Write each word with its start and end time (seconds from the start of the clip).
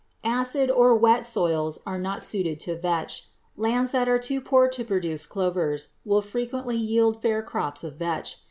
Acid 0.23 0.71
or 0.71 0.95
wet 0.95 1.27
soils 1.27 1.77
are 1.85 1.99
not 1.99 2.23
suited 2.23 2.59
to 2.61 2.75
vetch. 2.75 3.29
Lands 3.55 3.91
that 3.91 4.09
are 4.09 4.17
too 4.17 4.41
poor 4.41 4.67
to 4.67 4.83
produce 4.83 5.27
clovers 5.27 5.89
will 6.03 6.23
frequently 6.23 6.75
yield 6.75 7.21
fair 7.21 7.43
crops 7.43 7.83
of 7.83 7.97
vetch. 7.97 8.39